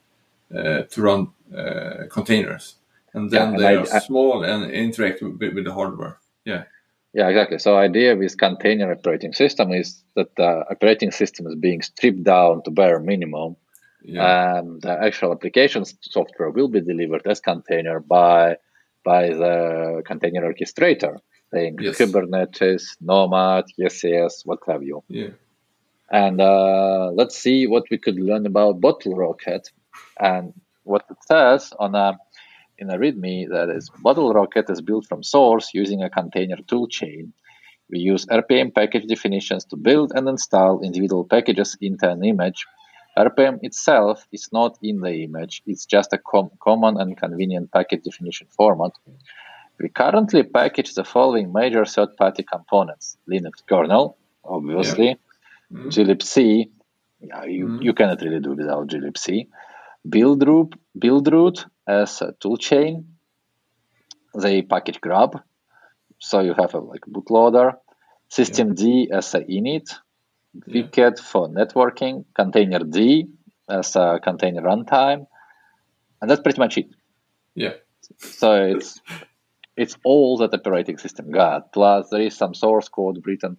[0.54, 2.76] uh, to run uh, containers,
[3.14, 6.18] and then yeah, they and are I, small and interact with, with the hardware.
[6.44, 6.64] Yeah.
[7.12, 7.58] Yeah, exactly.
[7.58, 12.62] So idea with container operating system is that the operating system is being stripped down
[12.62, 13.56] to bare minimum.
[14.02, 14.58] Yeah.
[14.58, 18.58] And the actual application software will be delivered as container by
[19.04, 21.18] by the container orchestrator,
[21.52, 21.98] saying yes.
[21.98, 25.02] Kubernetes, Nomad, ECS, what have you.
[25.08, 25.30] Yeah.
[26.10, 29.70] And uh, let's see what we could learn about Bottlerocket
[30.18, 32.18] and what it says on a
[32.78, 37.32] in a README that is Bottlerocket is built from source using a container toolchain.
[37.90, 42.66] We use RPM package definitions to build and install individual packages into an image.
[43.18, 48.04] RPM itself is not in the image, it's just a com- common and convenient package
[48.04, 48.92] definition format.
[49.80, 55.14] We currently package the following major third party components Linux kernel, obviously, yeah.
[55.72, 55.88] mm-hmm.
[55.88, 56.68] glibc,
[57.20, 57.82] yeah, you, mm-hmm.
[57.82, 59.48] you cannot really do without glibc,
[60.06, 63.04] build root, build root as a toolchain,
[64.34, 65.40] the package grub,
[66.18, 67.72] so you have a like bootloader,
[68.30, 69.94] systemd as a init,
[70.66, 73.28] wicked for networking, containerd
[73.66, 75.26] as a container runtime,
[76.20, 76.90] and that's pretty much it.
[77.54, 77.74] Yeah.
[78.18, 79.00] So it's
[79.76, 81.72] it's all that operating system got.
[81.72, 83.56] Plus there is some source code written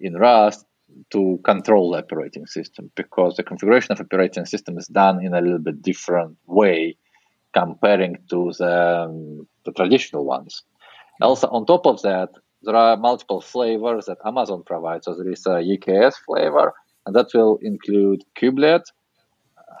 [0.00, 0.64] in Rust
[1.10, 5.40] to control the operating system because the configuration of operating system is done in a
[5.40, 6.96] little bit different way
[7.52, 10.62] comparing to the, um, the traditional ones.
[11.20, 12.30] Also, on top of that,
[12.62, 15.04] there are multiple flavors that Amazon provides.
[15.04, 16.74] So there is a EKS flavor,
[17.06, 18.82] and that will include kubelet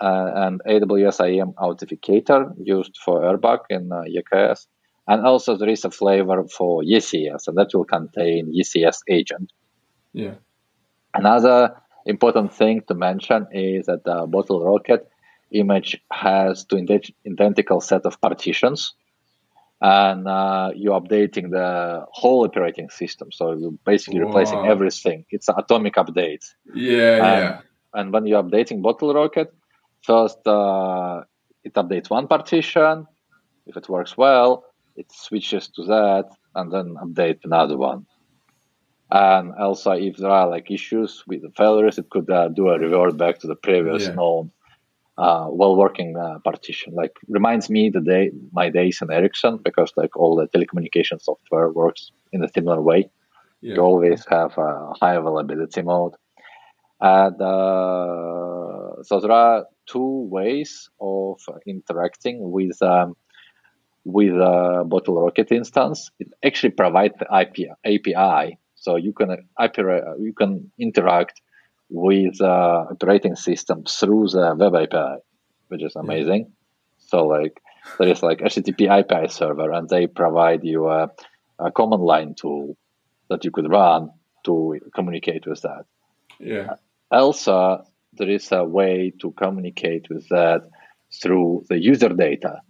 [0.00, 4.66] uh, and AWS IAM authenticator used for RBAC in uh, EKS.
[5.08, 9.50] And also there is a flavor for ECS, and that will contain ECS agent.
[10.12, 10.34] Yeah.
[11.14, 15.06] Another important thing to mention is that the Bottlerocket
[15.50, 16.76] image has two
[17.26, 18.94] identical set of partitions.
[19.80, 23.30] and uh, you're updating the whole operating system.
[23.30, 25.24] So you're basically replacing everything.
[25.30, 26.44] It's an atomic update.
[26.74, 27.60] Yeah, And- yeah.
[27.94, 29.48] And when you're updating Bottlerocket,
[30.02, 31.22] first uh,
[31.64, 33.06] it updates one partition.
[33.66, 34.64] If it works well,
[34.98, 38.06] it switches to that and then update another one.
[39.10, 42.78] And also, if there are like issues with the failures, it could uh, do a
[42.78, 44.14] revert back to the previous Yeah.
[44.14, 44.50] known
[45.16, 46.94] uh, well-working uh, partition.
[46.94, 51.70] Like reminds me the day my days in Ericsson because like all the telecommunication software
[51.72, 53.10] works in a similar way
[53.60, 53.74] yeah.
[53.74, 56.14] you always have a high availability mode.
[57.00, 63.14] And uh, so there are two ways of interacting with um,
[64.08, 66.10] with a Bottlerocket instance.
[66.18, 69.36] It actually provides the IP, API, so you can
[70.18, 71.40] you can interact
[71.90, 75.20] with uh, operating system through the web API,
[75.68, 76.52] which is amazing.
[76.98, 77.60] So like
[77.98, 81.10] there is like HTTP API server, and they provide you a,
[81.58, 82.76] a command line tool
[83.28, 84.10] that you could run
[84.44, 85.84] to communicate with that.
[86.40, 86.76] Yeah.
[87.10, 90.62] Also, there is a way to communicate with that
[91.22, 92.60] through the user data,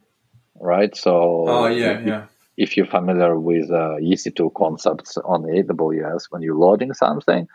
[0.60, 0.94] right?
[0.96, 2.24] So, Oh, yeah, if, yeah.
[2.56, 7.48] if you're familiar with uh, EC2 concepts on AWS, when you're loading something,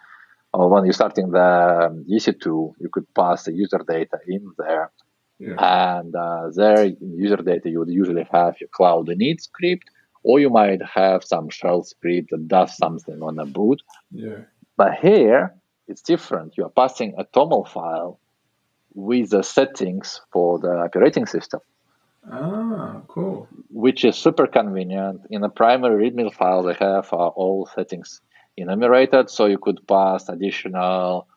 [0.53, 4.91] or when you're starting the um, EC2, you could pass the user data in there.
[5.39, 5.55] Yeah.
[5.97, 9.89] And uh, there, in user data, you would usually have your cloud init script,
[10.23, 13.81] or you might have some shell script that does something on a boot.
[14.11, 14.41] Yeah.
[14.77, 15.53] But here,
[15.87, 16.53] it's different.
[16.57, 18.19] You are passing a TOML file
[18.93, 21.59] with the settings for the operating system,
[22.31, 23.47] Ah, cool.
[23.69, 25.21] which is super convenient.
[25.29, 28.21] In a primary README file, they have uh, all settings
[28.57, 31.27] enumerated, so you could pass additional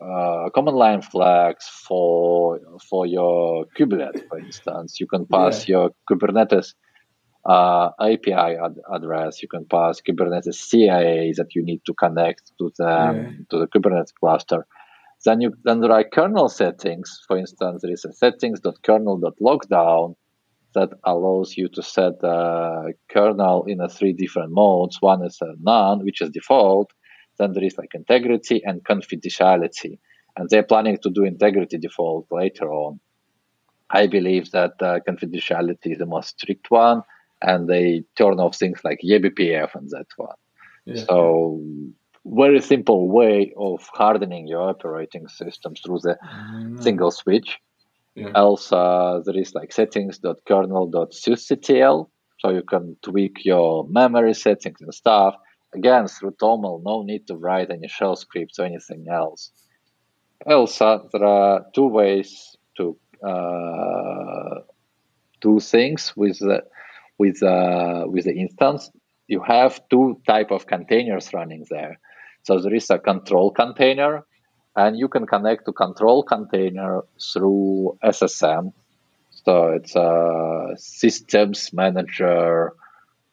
[0.00, 4.98] uh, command line flags for for your kubelet, for instance.
[5.00, 6.74] You can pass your Kubernetes
[7.44, 9.42] uh, API ad- address.
[9.42, 12.84] You can pass Kubernetes CA that you need to connect to the
[13.14, 13.30] Yeah.
[13.50, 14.66] to the Kubernetes cluster.
[15.24, 17.24] Then you then there are kernel settings.
[17.26, 20.14] For instance, there is a settings.kernel.lockdown
[20.74, 25.00] that allows you to set the kernel in a three different modes.
[25.00, 26.92] One is a none, which is default.
[27.38, 29.98] Then there is like integrity and confidentiality,
[30.36, 33.00] and they're planning to do integrity default later on.
[33.90, 37.02] I believe that uh, confidentiality is the most strict one,
[37.42, 40.36] and they turn off things like eBPF and that one.
[40.84, 41.04] Yeah.
[41.04, 41.60] So,
[42.24, 47.58] very simple way of hardening your operating system through the Mm, single switch.
[48.14, 48.30] Yeah.
[48.34, 52.08] Else, uh, there is like settings.kernel.sysctl,
[52.38, 55.34] so you can tweak your memory settings and stuff.
[55.74, 59.50] Again, through TOML, no need to write any shell scripts or anything else.
[60.46, 64.60] Also, there are two ways to uh,
[65.40, 66.62] do things with the
[67.18, 68.90] with uh, with the instance.
[69.26, 71.98] You have two type of containers running there.
[72.44, 74.24] So there is a control container,
[74.76, 77.02] and you can connect to control container
[77.32, 78.72] through SSM.
[79.30, 82.72] So it's a systems manager,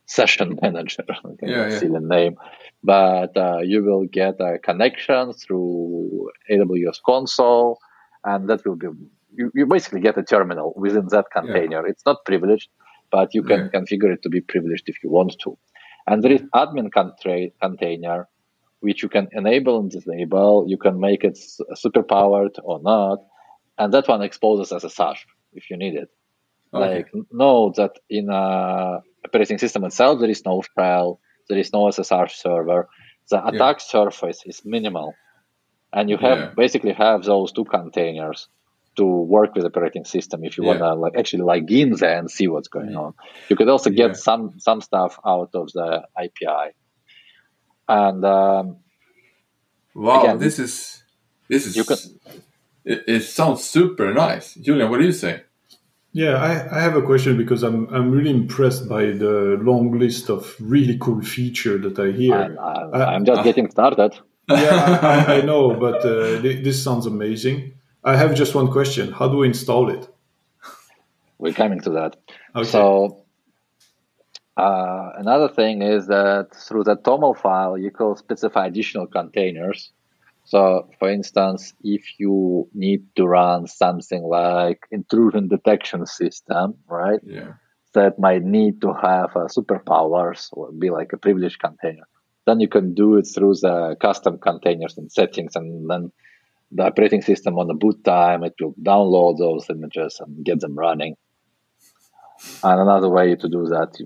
[0.07, 1.79] session manager, I Yeah, it's yeah.
[1.79, 2.35] silly name.
[2.83, 7.79] But uh, you will get a connection through AWS console,
[8.25, 8.87] and that will be
[9.35, 11.85] you, you basically get a terminal within that container.
[11.87, 12.69] It's not privileged,
[13.11, 13.79] but you can Yeah.
[13.79, 15.57] configure it to be privileged if you want to.
[16.07, 18.27] And there is admin contra- container,
[18.81, 20.65] which you can enable and disable.
[20.67, 21.39] You can make it
[21.83, 23.19] superpowered or not,
[23.77, 26.09] and that one exposes as a SSH if you need it.
[26.73, 26.97] Okay.
[26.97, 31.87] Like know that in a operating system itself there is no shell, there is no
[31.89, 32.87] SSH server.
[33.29, 35.13] The attack surface is minimal,
[35.93, 36.51] and you have Yeah.
[36.55, 38.47] basically have those two containers
[38.97, 40.71] to work with the operating system if you Yeah.
[40.71, 43.13] wanna like actually log in there and see what's going on.
[43.49, 44.23] You could also get Yeah.
[44.27, 45.89] some some stuff out of the
[46.23, 46.65] API,
[47.91, 48.77] and um,
[49.93, 51.03] Wow, Again, this is
[51.49, 51.97] this is you can
[52.85, 54.55] it, it sounds super nice.
[54.55, 55.43] Julian, what do you say?
[56.13, 60.29] Yeah, I, I have a question because I'm I'm really impressed by the long list
[60.29, 62.35] of really cool feature that I hear.
[62.35, 64.11] I'm, I'm, Uh, I'm just uh, getting started.
[64.49, 67.73] yeah, I, I- I know, but uh, this sounds amazing.
[68.03, 70.07] I have just one question: How do we install it?
[71.37, 72.15] We're coming to that.
[72.55, 72.69] Okay.
[72.69, 73.20] So
[74.57, 79.91] uh, another thing is that through the TOML file, you can specify additional containers.
[80.43, 87.53] So, for instance, if you need to run something like intrusion detection system, right, Yeah.
[87.93, 92.07] that might need to have uh, superpowers or be like a privileged container,
[92.45, 96.11] then you can do it through the custom containers and settings, and then
[96.71, 100.75] the operating system on the boot time it will download those images and get them
[100.75, 101.15] running.
[102.63, 103.97] And another way to do that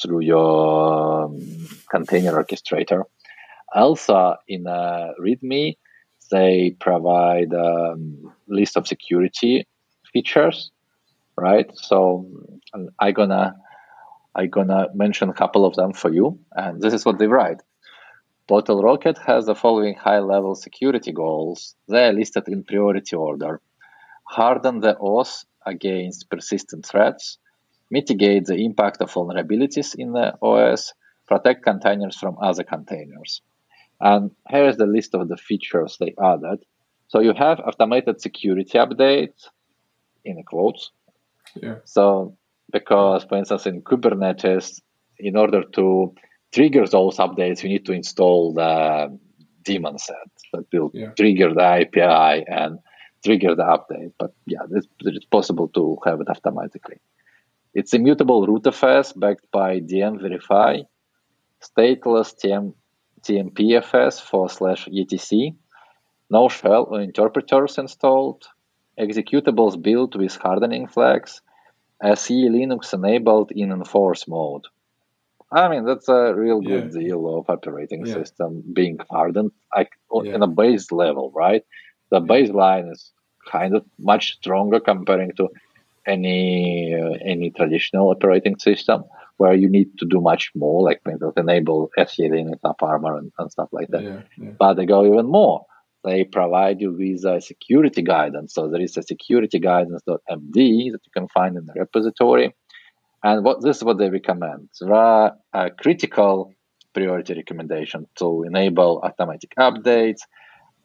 [0.00, 3.02] through your um, container orchestrator.
[3.72, 5.76] Also, in uh, README,
[6.30, 9.66] they provide a um, list of security
[10.12, 10.70] features,
[11.36, 11.70] right?
[11.74, 12.26] So
[12.72, 13.56] I'm gonna
[14.34, 17.60] I'm gonna mention a couple of them for you, and this is what they write.
[18.48, 21.76] Bottlerocket has the following high-level security goals.
[21.88, 23.60] They are listed in priority order.
[24.24, 27.38] Harden the OS against persistent threats,
[27.90, 30.92] mitigate the impact of vulnerabilities in the OS,
[31.26, 33.42] protect containers from other containers.
[34.00, 36.64] And here's the list of the features they added.
[37.08, 39.48] So you have automated security updates
[40.24, 40.90] in quotes.
[41.54, 41.76] Yeah.
[41.84, 42.36] So
[42.72, 44.80] because, for instance, in Kubernetes,
[45.18, 46.14] in order to
[46.52, 49.18] trigger those updates, you need to install the
[49.64, 50.16] daemon set
[50.52, 51.10] that will yeah.
[51.10, 52.78] trigger the API and
[53.24, 54.12] trigger the update.
[54.18, 56.96] But yeah, it's, it's possible to have it automatically.
[57.72, 60.86] It's immutable rootfs backed by dm-verity,
[61.62, 62.74] stateless TM,
[63.22, 65.50] TMPFS for slash etc,
[66.30, 68.46] no shell or interpreters installed,
[68.98, 71.42] executables built with hardening flags,
[72.02, 74.66] SE Linux enabled in enforce mode.
[75.52, 77.00] I mean, that's a real good yeah.
[77.00, 78.14] deal of operating yeah.
[78.14, 80.34] system being hardened like, yeah.
[80.34, 81.64] in a base level, right?
[82.10, 83.12] The baseline is
[83.50, 85.48] kind of much stronger comparing to
[86.06, 89.04] any uh, any traditional operating system
[89.36, 91.00] where you need to do much more, like
[91.36, 94.02] enable SE Linux, AppArmor, and, and stuff like that.
[94.58, 95.64] But they go even more
[96.04, 98.54] they provide you with a security guidance.
[98.54, 100.54] So there is a security guidance.md
[100.92, 102.54] that you can find in the repository.
[103.22, 104.70] And what this is what they recommend.
[104.80, 106.54] There are a critical
[106.94, 110.20] priority recommendation to enable automatic updates,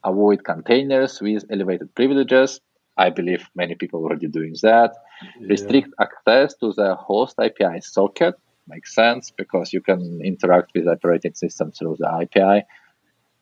[0.04, 2.60] avoid containers with elevated privileges.
[2.98, 4.94] I believe many people already doing that.
[5.40, 5.48] Yeah.
[5.50, 8.36] Restrict access to the host API socket.
[8.68, 12.66] Makes sense because you can interact with operating system through the API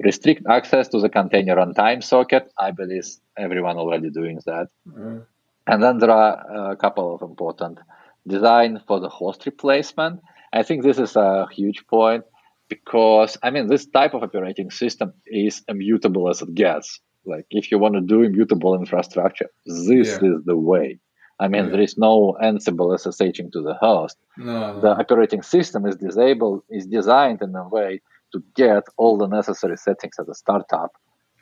[0.03, 2.51] restrict access to the container runtime socket.
[2.57, 3.05] I believe
[3.37, 4.67] everyone already doing that.
[4.87, 5.25] Mm.
[5.67, 7.79] And then there are a couple of important
[8.27, 10.21] design for the host replacement.
[10.51, 12.25] I think this is a huge point
[12.67, 16.99] because I mean this type of operating system is immutable as it gets.
[17.25, 20.29] Like if you want to do immutable infrastructure, this yeah.
[20.29, 20.99] is the way.
[21.39, 21.71] I mean, yeah.
[21.71, 24.17] there is no Ansible SSHing to the host.
[24.37, 24.79] No.
[24.79, 28.01] The operating system is disabled, is designed in a way
[28.33, 30.91] to get all the necessary settings as a startup,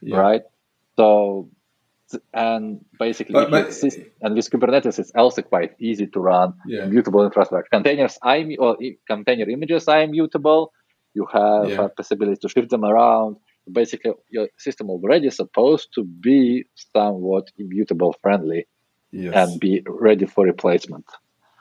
[0.01, 0.17] yeah.
[0.17, 0.41] right?
[0.97, 1.49] So,
[2.33, 3.83] and basically, but, but,
[4.21, 6.83] and with Kubernetes, it's also quite easy to run yeah.
[6.83, 7.69] immutable infrastructure.
[7.71, 10.73] Containers, I or container images are immutable.
[11.13, 11.85] You have yeah.
[11.85, 13.37] a possibility to shift them around.
[13.71, 18.67] Basically, your system already supposed to be somewhat immutable friendly
[19.11, 19.33] yes.
[19.35, 21.05] and be ready for replacement.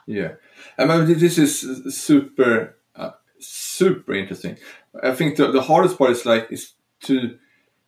[0.07, 0.33] Yeah,
[0.77, 4.57] I mean, this is super, uh, super interesting
[5.03, 7.37] I think the, the hardest part is like is to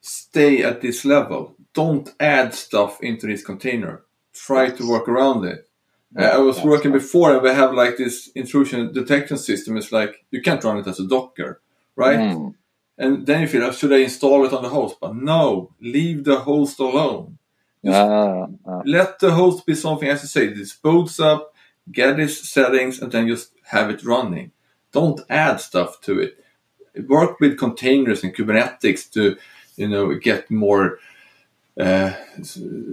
[0.02, 1.56] stay at this level.
[1.74, 4.04] Don't add stuff into this container.
[4.34, 5.68] Try to work around it.
[6.18, 9.78] Uh, I was working before and we have like this intrusion detection system.
[9.78, 11.62] It's like you can't run it as a Docker,
[11.96, 12.20] right?
[12.20, 12.54] Mm.
[12.98, 14.98] And then you feel, should I install it on the host?
[15.02, 17.38] But no, leave the host alone.
[17.86, 18.82] Uh, uh.
[18.86, 21.54] Let the host be something, as you say, this boots up,
[21.92, 24.52] get its settings, and then just have it running.
[24.92, 26.44] Don't add stuff to it
[27.08, 29.38] work with containers and Kubernetes to,
[29.76, 31.00] you know, get more
[31.80, 32.14] uh,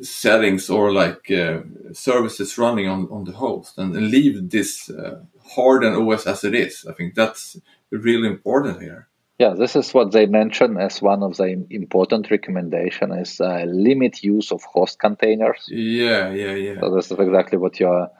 [0.03, 1.61] settings or like uh,
[1.93, 5.21] services running on, on the host and leave this uh,
[5.55, 6.87] hardened OS as it is.
[6.89, 7.61] I think that's
[7.91, 9.09] really important here.
[9.41, 14.23] Yeah, this is what they mention as one of the important recommendation is uh, limit
[14.23, 15.65] use of host containers.
[15.67, 16.79] Yeah, yeah, yeah.
[16.79, 18.11] So this is exactly what you're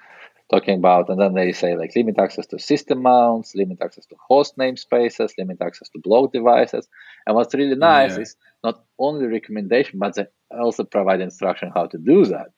[0.51, 1.11] talking about.
[1.11, 5.37] And then they say like limit access to system mounts, limit access to host namespaces,
[5.37, 6.89] limit access to block devices.
[7.27, 8.23] And what's really nice yeah.
[8.23, 12.51] is not only recommendation, but they also provide instruction how to do that.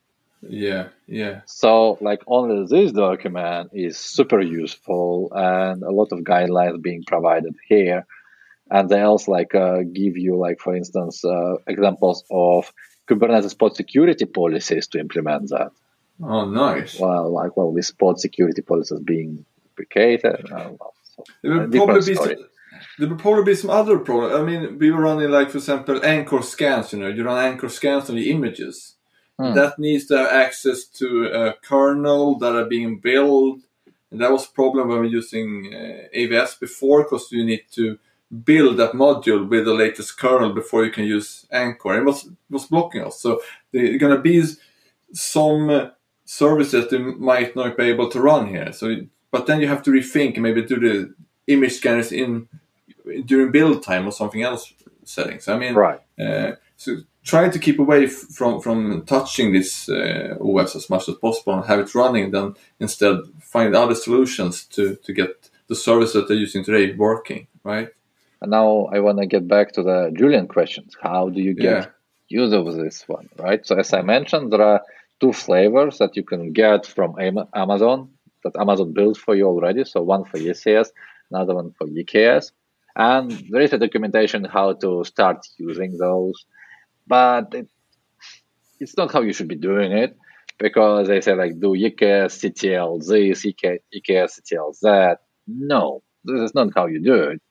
[0.48, 1.40] Yeah, yeah.
[1.46, 7.56] So like only this document is super useful and a lot of guidelines being provided
[7.66, 8.06] here.
[8.72, 12.72] And they also like uh, give you like for instance uh, examples of
[13.06, 15.72] Kubernetes pod security policies to implement that.
[16.22, 16.98] Oh, nice.
[16.98, 20.50] Well, like well, with pod security policies being deprecated.
[20.50, 22.34] Uh, well, so there will probably be some,
[22.98, 24.34] there will probably be some other problems.
[24.36, 26.94] I mean, we were running like, for example, Anchore scans.
[26.94, 28.96] You know, you run Anchore scans on the images.
[29.38, 29.54] Hmm.
[29.54, 33.60] That needs to have access to a kernel that are being built.
[34.10, 37.64] And that was a problem when we were using uh, AVS before, because you need
[37.72, 37.98] to
[38.32, 41.98] build that module with the latest kernel before you can use Anchore.
[41.98, 43.20] It was was blocking us.
[43.20, 43.40] So
[43.72, 44.42] there's going to be
[45.12, 45.92] some
[46.24, 48.72] services they might not be able to run here.
[48.72, 48.96] So,
[49.30, 51.14] but then you have to rethink and maybe do the
[51.46, 52.48] image scanners in
[53.26, 54.72] during build time or something else
[55.04, 55.48] settings.
[55.48, 56.00] I mean, right.
[56.18, 61.16] Uh, so try to keep away from from touching this uh, OS as much as
[61.16, 62.30] possible and have it running.
[62.30, 67.46] Then instead find other solutions to to get the service that they're using today working.
[67.64, 67.90] Right.
[68.42, 70.96] And now I want to get back to the Julian questions.
[71.00, 71.86] How do you get yeah.
[72.28, 73.28] use of this one?
[73.38, 73.64] Right.
[73.64, 74.82] So as I mentioned, there are
[75.20, 77.14] two flavors that you can get from
[77.54, 78.10] Amazon
[78.42, 79.84] that Amazon built for you already.
[79.84, 80.88] So one for ECS,
[81.30, 82.50] another one for EKS.
[82.96, 86.44] And there is a documentation how to start using those,
[87.06, 87.68] but it,
[88.80, 90.16] it's not how you should be doing it
[90.58, 95.18] because they say like do eksctl this, eksctl that.
[95.46, 97.42] No, this is not how you do it.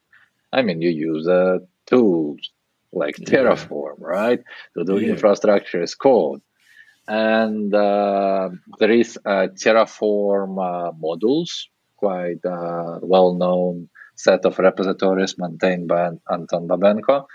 [0.52, 2.52] I mean, you use uh, tools
[2.92, 4.08] like Terraform, yeah.
[4.08, 4.44] right,
[4.78, 5.12] to do yeah.
[5.12, 6.42] infrastructure as code.
[7.08, 8.50] And uh,
[8.80, 16.10] there is uh, Terraform uh, modules, quite uh, well known set of repositories maintained by
[16.32, 17.26] Anton Babenko.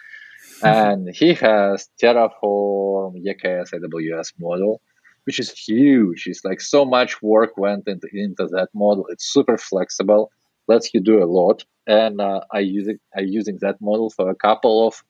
[0.61, 0.67] Mm-hmm.
[0.67, 4.81] And he has Terraform EKS AWS model,
[5.25, 6.25] which is huge.
[6.27, 9.07] It's like so much work went into, into that model.
[9.11, 10.31] It's super flexible,
[10.69, 11.65] lets you do a lot.
[11.87, 15.03] And uh, I use it, I using that model for a couple of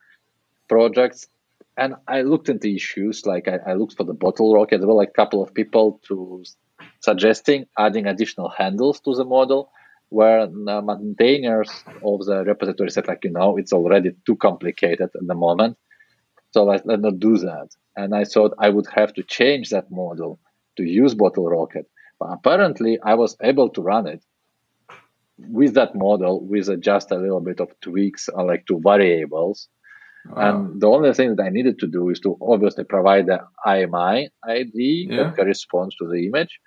[0.69, 1.29] projects.
[1.77, 4.79] And I looked into issues, like I, I looked for the Bottlerocket.
[4.79, 6.43] There were like a couple of people to
[7.01, 9.71] suggesting adding additional handles to the model
[10.09, 11.71] where the maintainers
[12.05, 15.77] of the repository said like you know it's already too complicated at the moment
[16.53, 19.91] so let, let's not do that and i thought i would have to change that
[19.91, 20.39] model
[20.77, 21.87] to use Bottlerocket
[22.21, 24.23] but apparently i was able to run it
[25.39, 29.69] with that model with just a little bit of tweaks uh, like two variables
[30.27, 30.49] wow.
[30.49, 34.31] and the only thing that i needed to do is to obviously provide the AMI
[34.49, 35.25] id yeah.
[35.25, 36.61] that corresponds to the image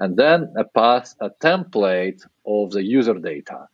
[0.00, 3.68] and then pass a template of the user data.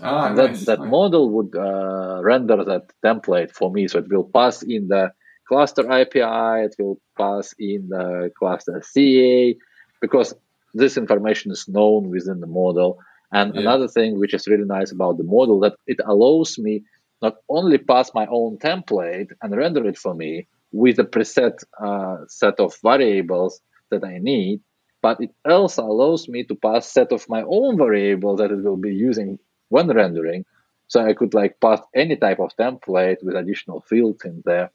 [0.00, 0.90] Ah, and nice, that, that nice.
[0.90, 3.88] model would uh, render that template for me.
[3.88, 5.12] So it will pass in the
[5.46, 9.56] cluster API, it will pass in the cluster CA,
[10.00, 10.34] because
[10.72, 13.00] this information is known within the model.
[13.32, 13.62] And yeah.
[13.62, 16.84] another thing which is really nice about the model that it allows me
[17.22, 22.18] not only pass my own template and render it for me with a preset uh,
[22.28, 23.60] set of variables
[23.90, 24.60] that I need,
[25.02, 28.76] but it also allows me to pass set of my own variables that it will
[28.76, 30.44] be using when rendering.
[30.88, 34.70] So I could like pass any type of template with additional fields in there.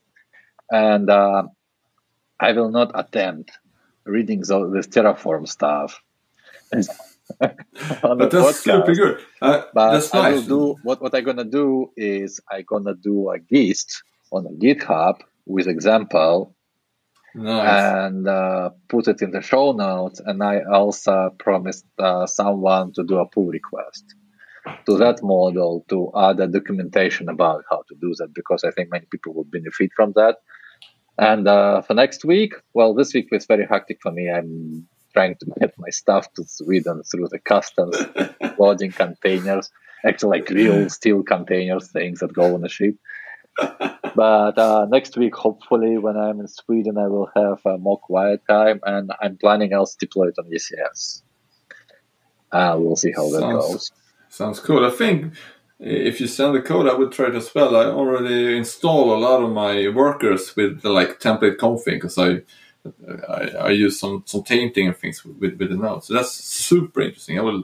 [0.71, 1.43] And uh,
[2.39, 3.51] I will not attempt
[4.05, 6.01] reading the, this Terraform stuff.
[7.39, 8.63] but that's podcast.
[8.63, 9.25] super good.
[9.41, 10.47] Uh, but I nice.
[10.47, 14.49] will do what, what I'm gonna do is I'm gonna do a gist on a
[14.49, 16.55] GitHub with example
[17.35, 18.07] Nice.
[18.07, 20.21] and uh, put it in the show notes.
[20.25, 24.15] And I also promised uh, someone to do a pull request
[24.85, 28.89] to that model to add a documentation about how to do that because I think
[28.91, 30.37] many people will benefit from that.
[31.17, 34.29] And uh, for next week, well, this week was very hectic for me.
[34.29, 34.87] I'm
[35.17, 37.97] trying to get my stuff to Sweden through the customs
[38.59, 39.69] loading containers,
[40.05, 42.95] actually like real steel containers, things that go on a ship
[43.57, 48.41] but uh, next week, hopefully, when I'm in Sweden, I will have a more quiet
[48.47, 51.23] time, and I'm planning also deploy it on ECS.
[52.51, 53.91] Uh, we'll see how that goes.
[54.29, 54.85] Sounds cool.
[54.85, 55.33] I think
[55.79, 57.75] if you send the code, I would try it as well.
[57.75, 62.41] I already install a lot of my workers with the like template config because I,
[63.29, 66.03] I I use some some tainting and things with with the node.
[66.03, 67.39] So that's super interesting.
[67.39, 67.63] I will.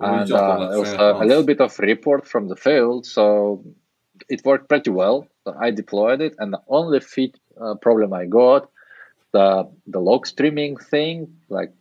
[0.00, 3.06] I will And uh, there was a, a little bit of report from the field,
[3.06, 3.64] so
[4.28, 5.26] it worked pretty well.
[5.44, 8.70] So I deployed it, and the only fit uh, problem I got
[9.32, 11.72] the the log streaming thing, like,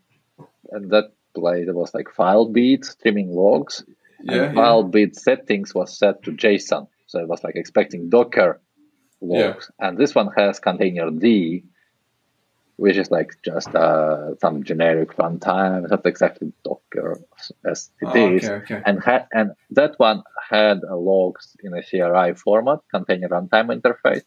[0.72, 3.84] and that like there was like FileBeat streaming logs,
[4.24, 4.62] Yeah, and yeah.
[4.62, 8.60] FileBeat settings was set to JSON, so it was like expecting Docker
[9.22, 11.20] logs, and this one has containerd,
[12.84, 15.82] which is like just uh, some generic runtime.
[15.84, 17.20] It's not exactly Docker
[17.72, 18.82] as it Oh, is, okay, okay.
[18.86, 19.48] and ha- and
[19.80, 20.78] that one had
[21.12, 24.24] logs in a CRI format, container runtime interface.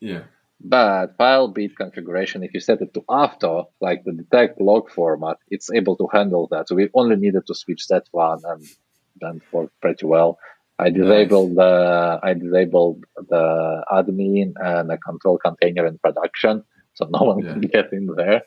[0.00, 0.22] Yeah.
[0.60, 5.70] But FileBeat configuration, if you set it to after, like the detect log format, it's
[5.70, 6.68] able to handle that.
[6.68, 8.62] So we only needed to switch that one, and
[9.20, 10.38] then worked pretty well.
[10.80, 16.64] I disabled the I disabled the admin and the control container in production,
[16.98, 17.52] so no one Yeah.
[17.52, 18.42] can get in there.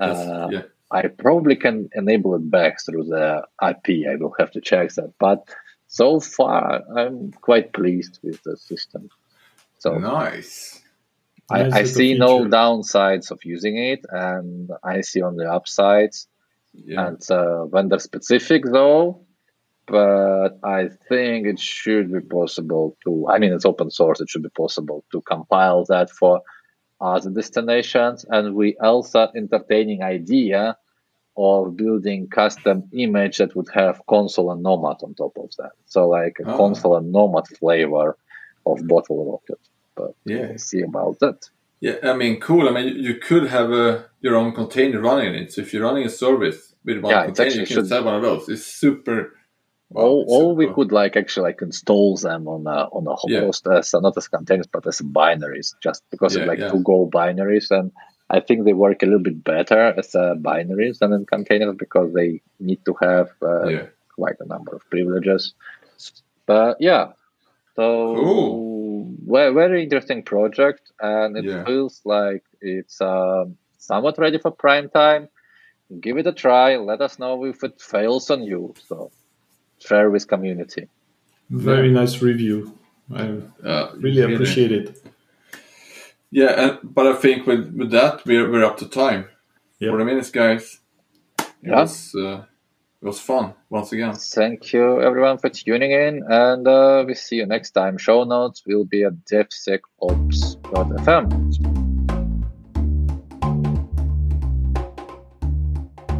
[0.00, 0.62] Uh, yeah.
[0.90, 4.06] I probably can enable it back through the IP.
[4.08, 5.12] I will have to check that.
[5.18, 5.40] But
[5.88, 9.08] so far, I'm quite pleased with the system.
[9.78, 10.80] So Nice.
[11.50, 16.28] Nice I, I see no downsides of using it, and I see only upsides.
[16.74, 17.06] Yeah.
[17.08, 19.24] And uh, vendor specific though,
[19.86, 23.26] but I think it should be possible to.
[23.28, 24.20] I mean, it's open source.
[24.20, 26.42] It should be possible to compile that for
[27.00, 28.24] other destinations.
[28.28, 30.76] And we also entertaining idea
[31.36, 35.72] of building custom image that would have Consul and nomad on top of that.
[35.86, 36.56] So like a Oh.
[36.56, 38.16] Consul and nomad flavor
[38.66, 39.60] of Bottlerocket.
[39.94, 40.48] But Yeah.
[40.48, 41.48] we'll see about that.
[41.80, 42.68] Yeah, I mean, cool.
[42.68, 45.52] I mean, you, could have a, your own container running it.
[45.52, 48.16] So if you're running a service with one Yeah, container, you can should- set one
[48.16, 48.48] of those.
[48.48, 49.34] It's super.
[49.90, 50.74] Wow, Or, we cool.
[50.74, 53.40] could like actually like install them on a on a Yeah.
[53.40, 56.70] host as uh, not as containers but as binaries, just because Yeah, it's like yeah.
[56.70, 57.92] to go binaries, and
[58.30, 62.12] I think they work a little bit better as uh, binaries than in containers because
[62.12, 63.86] they need to have uh, Yeah.
[64.14, 65.54] quite a number of privileges.
[66.46, 67.12] But yeah,
[67.76, 69.16] so Cool.
[69.26, 71.64] ve- very interesting project, and it Yeah.
[71.64, 75.28] feels like it's um, somewhat ready for prime time.
[76.00, 76.76] Give it a try.
[76.76, 78.74] Let us know if it fails on you.
[78.88, 79.10] So
[79.80, 80.88] share with community.
[81.50, 82.72] Very nice review.
[83.14, 84.98] I Uh, really appreciate it.
[86.30, 89.28] Yeah, and, but I think with, with that, we're, we're up to time.
[89.80, 89.90] Yep.
[89.90, 90.80] 40 minutes, guys.
[91.38, 91.80] It, Yeah.
[91.80, 92.42] was, uh,
[93.00, 94.12] it was fun once again.
[94.14, 97.96] Thank you everyone for tuning in, and uh, we see you next time.
[97.96, 101.77] Show notes will be at devsecops.fm.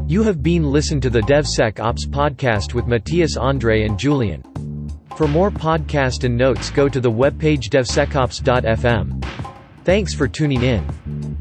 [0.09, 4.42] You have been listened to the DevSecOps podcast with Matthias Andre and Julian.
[5.18, 9.22] For more podcast and notes go to the webpage devsecops.fm.
[9.84, 11.36] Thanks for tuning in.